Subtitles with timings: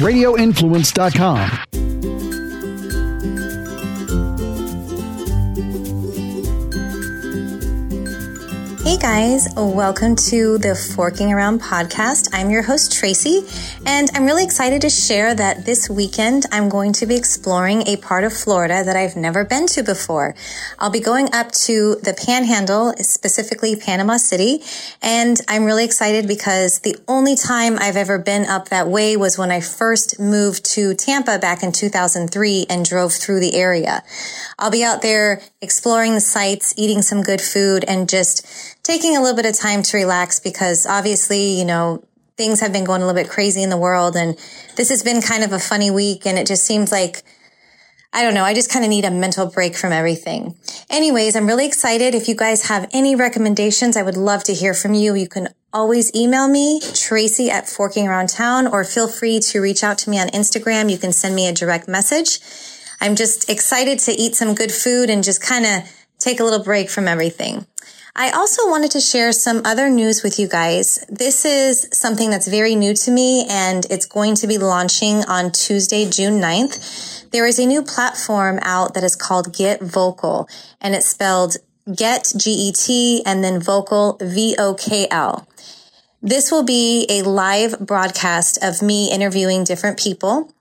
[0.00, 1.77] radioinfluence.com.
[9.00, 12.30] Guys, welcome to the Forking Around podcast.
[12.32, 13.42] I'm your host, Tracy,
[13.86, 17.96] and I'm really excited to share that this weekend I'm going to be exploring a
[17.96, 20.34] part of Florida that I've never been to before.
[20.80, 24.62] I'll be going up to the Panhandle, specifically Panama City,
[25.00, 29.38] and I'm really excited because the only time I've ever been up that way was
[29.38, 34.02] when I first moved to Tampa back in 2003 and drove through the area.
[34.58, 38.46] I'll be out there exploring the sites, eating some good food, and just
[38.88, 42.02] taking a little bit of time to relax because obviously, you know,
[42.38, 44.16] things have been going a little bit crazy in the world.
[44.16, 44.34] And
[44.76, 46.24] this has been kind of a funny week.
[46.24, 47.22] And it just seems like,
[48.14, 50.56] I don't know, I just kind of need a mental break from everything.
[50.88, 52.14] Anyways, I'm really excited.
[52.14, 55.14] If you guys have any recommendations, I would love to hear from you.
[55.14, 59.84] You can always email me, Tracy at Forking Around Town, or feel free to reach
[59.84, 60.90] out to me on Instagram.
[60.90, 62.40] You can send me a direct message.
[63.02, 66.64] I'm just excited to eat some good food and just kind of take a little
[66.64, 67.66] break from everything.
[68.20, 71.04] I also wanted to share some other news with you guys.
[71.08, 75.52] This is something that's very new to me and it's going to be launching on
[75.52, 77.30] Tuesday, June 9th.
[77.30, 80.48] There is a new platform out that is called Get Vocal
[80.80, 81.58] and it's spelled
[81.94, 85.48] Get G-E-T and then Vocal V-O-K-L.
[86.20, 90.52] This will be a live broadcast of me interviewing different people.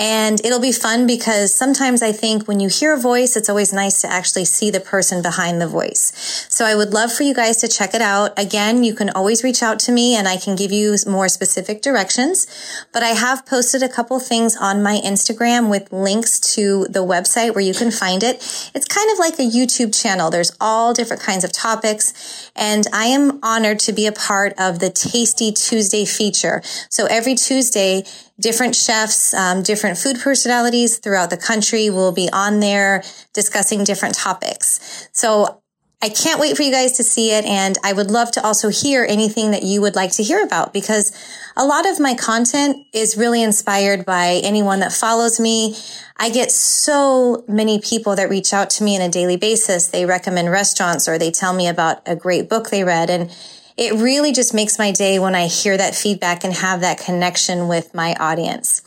[0.00, 3.70] And it'll be fun because sometimes I think when you hear a voice, it's always
[3.70, 6.46] nice to actually see the person behind the voice.
[6.48, 8.36] So I would love for you guys to check it out.
[8.38, 11.82] Again, you can always reach out to me and I can give you more specific
[11.82, 12.46] directions.
[12.94, 17.54] But I have posted a couple things on my Instagram with links to the website
[17.54, 18.36] where you can find it.
[18.74, 20.30] It's kind of like a YouTube channel.
[20.30, 22.50] There's all different kinds of topics.
[22.56, 26.62] And I am honored to be a part of the Tasty Tuesday feature.
[26.88, 28.04] So every Tuesday,
[28.40, 34.14] different chefs, um, different food personalities throughout the country will be on there discussing different
[34.14, 35.08] topics.
[35.12, 35.60] So
[36.02, 37.44] I can't wait for you guys to see it.
[37.44, 40.72] And I would love to also hear anything that you would like to hear about
[40.72, 41.12] because
[41.58, 45.76] a lot of my content is really inspired by anyone that follows me.
[46.16, 49.88] I get so many people that reach out to me on a daily basis.
[49.88, 53.10] They recommend restaurants or they tell me about a great book they read.
[53.10, 53.30] And
[53.80, 57.66] it really just makes my day when I hear that feedback and have that connection
[57.66, 58.82] with my audience.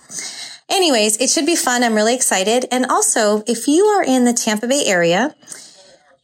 [0.70, 1.84] Anyways, it should be fun.
[1.84, 2.66] I'm really excited.
[2.72, 5.36] And also, if you are in the Tampa Bay area,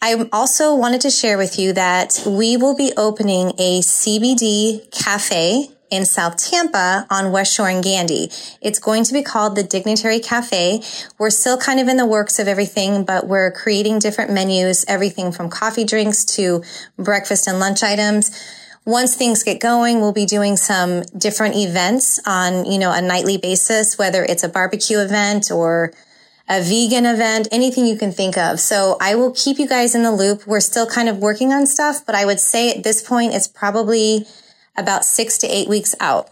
[0.02, 5.72] I also wanted to share with you that we will be opening a CBD cafe
[5.92, 8.30] in South Tampa on West Shore and Gandy.
[8.62, 10.82] It's going to be called the Dignitary Cafe.
[11.18, 15.32] We're still kind of in the works of everything, but we're creating different menus, everything
[15.32, 16.64] from coffee drinks to
[16.98, 18.32] breakfast and lunch items
[18.86, 23.38] once things get going, we'll be doing some different events on, you know, a nightly
[23.38, 25.94] basis, whether it's a barbecue event or
[26.50, 28.60] a vegan event, anything you can think of.
[28.60, 30.48] So I will keep you guys in the loop.
[30.48, 33.48] We're still kind of working on stuff, but I would say at this point, it's
[33.48, 34.26] probably
[34.80, 36.30] about six to eight weeks out.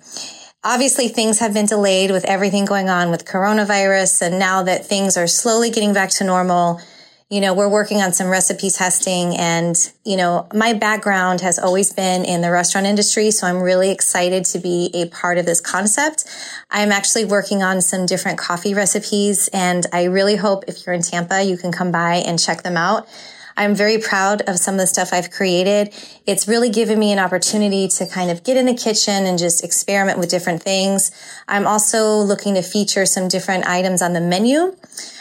[0.64, 4.24] Obviously, things have been delayed with everything going on with coronavirus.
[4.24, 6.82] And now that things are slowly getting back to normal,
[7.30, 9.76] you know, we're working on some recipe testing and,
[10.06, 13.32] you know, my background has always been in the restaurant industry.
[13.32, 16.26] So I'm really excited to be a part of this concept.
[16.72, 21.02] I'm actually working on some different coffee recipes and I really hope if you're in
[21.02, 23.08] Tampa, you can come by and check them out.
[23.58, 25.94] I'm very proud of some of the stuff I've created.
[26.28, 29.64] It's really given me an opportunity to kind of get in the kitchen and just
[29.64, 31.12] experiment with different things.
[31.48, 34.76] I'm also looking to feature some different items on the menu.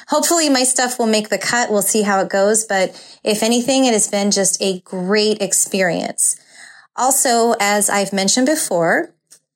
[0.09, 1.71] Hopefully my stuff will make the cut.
[1.71, 2.65] We'll see how it goes.
[2.65, 2.91] But
[3.25, 6.39] if anything, it has been just a great experience.
[6.95, 9.15] Also, as I've mentioned before,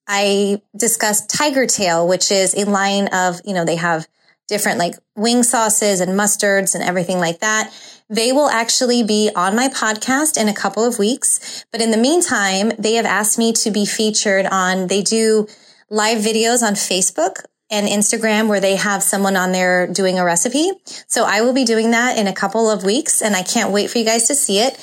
[0.08, 4.08] I discussed Tiger Tail, which is a line of, you know, they have
[4.50, 7.72] different like wing sauces and mustards and everything like that.
[8.10, 11.64] They will actually be on my podcast in a couple of weeks.
[11.72, 15.46] But in the meantime, they have asked me to be featured on, they do
[15.88, 20.72] live videos on Facebook and Instagram where they have someone on there doing a recipe.
[21.06, 23.90] So I will be doing that in a couple of weeks and I can't wait
[23.90, 24.76] for you guys to see it.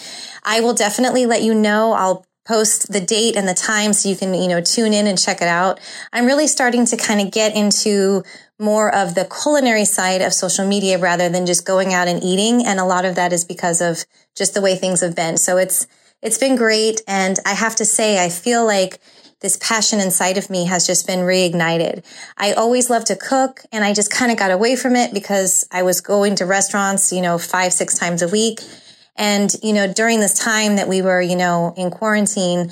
[0.43, 1.91] I will definitely let you know.
[1.91, 5.19] I'll post the date and the time so you can, you know, tune in and
[5.19, 5.79] check it out.
[6.13, 8.23] I'm really starting to kind of get into
[8.59, 12.65] more of the culinary side of social media rather than just going out and eating.
[12.65, 14.05] And a lot of that is because of
[14.35, 15.37] just the way things have been.
[15.37, 15.87] So it's,
[16.21, 17.01] it's been great.
[17.07, 18.99] And I have to say, I feel like
[19.41, 22.03] this passion inside of me has just been reignited.
[22.37, 25.67] I always loved to cook and I just kind of got away from it because
[25.71, 28.61] I was going to restaurants, you know, five, six times a week.
[29.17, 32.71] And, you know, during this time that we were, you know, in quarantine,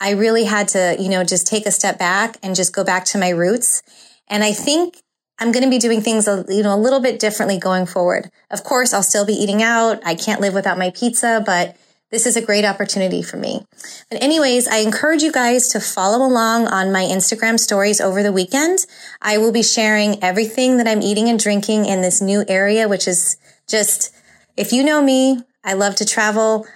[0.00, 3.04] I really had to, you know, just take a step back and just go back
[3.06, 3.82] to my roots.
[4.28, 5.02] And I think
[5.38, 8.30] I'm going to be doing things, you know, a little bit differently going forward.
[8.50, 10.00] Of course, I'll still be eating out.
[10.04, 11.76] I can't live without my pizza, but
[12.10, 13.66] this is a great opportunity for me.
[14.08, 18.32] But anyways, I encourage you guys to follow along on my Instagram stories over the
[18.32, 18.86] weekend.
[19.20, 23.08] I will be sharing everything that I'm eating and drinking in this new area, which
[23.08, 23.36] is
[23.68, 24.14] just,
[24.56, 26.66] if you know me, I love to travel.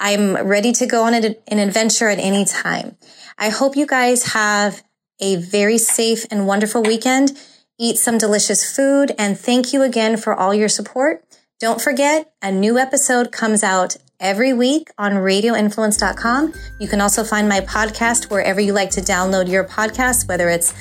[0.00, 2.96] I'm ready to go on an adventure at any time.
[3.38, 4.82] I hope you guys have
[5.20, 7.38] a very safe and wonderful weekend.
[7.78, 11.24] Eat some delicious food and thank you again for all your support.
[11.60, 16.54] Don't forget, a new episode comes out every week on radioinfluence.com.
[16.78, 20.72] You can also find my podcast wherever you like to download your podcast, whether it's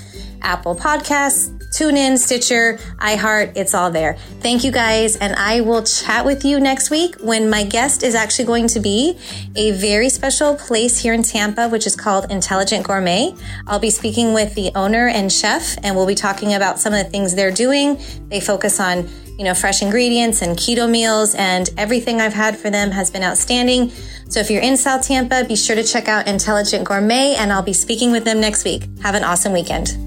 [0.42, 4.18] Apple Podcasts, TuneIn, Stitcher, iHeart, it's all there.
[4.42, 5.16] Thank you guys.
[5.18, 8.80] And I will chat with you next week when my guest is actually going to
[8.80, 9.18] be
[9.56, 13.36] a very special place here in Tampa, which is called Intelligent Gourmet.
[13.68, 17.04] I'll be speaking with the owner and chef, and we'll be talking about some of
[17.04, 18.00] the things they're doing.
[18.30, 22.72] They focus on you know, fresh ingredients and keto meals and everything I've had for
[22.72, 23.92] them has been outstanding.
[24.30, 27.62] So if you're in South Tampa, be sure to check out Intelligent Gourmet and I'll
[27.62, 28.88] be speaking with them next week.
[29.04, 30.07] Have an awesome weekend.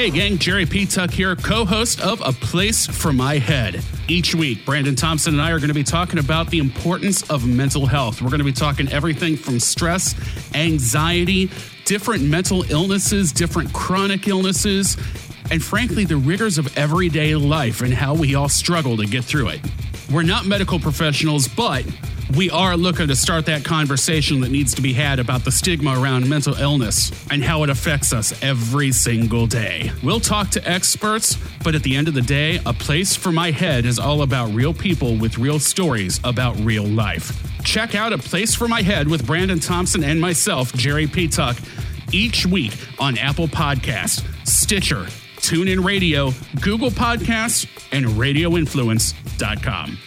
[0.00, 0.86] Hey gang, Jerry P.
[0.86, 3.84] Tuck here, co host of A Place for My Head.
[4.08, 7.46] Each week, Brandon Thompson and I are going to be talking about the importance of
[7.46, 8.22] mental health.
[8.22, 10.14] We're going to be talking everything from stress,
[10.54, 11.50] anxiety,
[11.84, 14.96] different mental illnesses, different chronic illnesses,
[15.50, 19.48] and frankly, the rigors of everyday life and how we all struggle to get through
[19.48, 19.60] it.
[20.10, 21.84] We're not medical professionals, but
[22.36, 26.00] we are looking to start that conversation that needs to be had about the stigma
[26.00, 29.90] around mental illness and how it affects us every single day.
[30.02, 33.50] We'll talk to experts, but at the end of the day, A Place for My
[33.50, 37.36] Head is all about real people with real stories about real life.
[37.64, 41.26] Check out A Place for My Head with Brandon Thompson and myself, Jerry P.
[41.26, 41.56] Tuck,
[42.12, 45.06] each week on Apple Podcasts, Stitcher,
[45.36, 49.98] TuneIn Radio, Google Podcasts, and RadioInfluence.com.